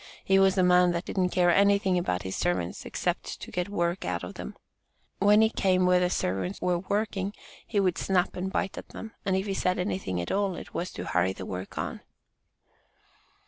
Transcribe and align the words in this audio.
He 0.25 0.39
was 0.39 0.57
a 0.57 0.63
man 0.63 0.93
that 0.93 1.05
didn't 1.05 1.29
care 1.29 1.51
anything 1.51 1.95
about 1.95 2.23
his 2.23 2.35
servants, 2.35 2.87
except 2.87 3.39
to 3.39 3.51
get 3.51 3.69
work 3.69 4.03
out 4.03 4.23
of 4.23 4.33
them. 4.33 4.55
When 5.19 5.41
he 5.43 5.49
came 5.51 5.85
where 5.85 5.99
the 5.99 6.09
servants 6.09 6.59
were 6.59 6.79
working, 6.79 7.33
he 7.67 7.79
would 7.79 7.99
snap 7.99 8.35
and 8.35 8.51
bite 8.51 8.79
at 8.79 8.89
them 8.89 9.11
and 9.25 9.35
if 9.35 9.45
he 9.45 9.53
said 9.53 9.77
anything 9.77 10.19
at 10.19 10.31
all, 10.31 10.55
it 10.55 10.73
was 10.73 10.89
to 10.93 11.05
hurry 11.05 11.33
the 11.33 11.45
work 11.45 11.77
on." 11.77 12.01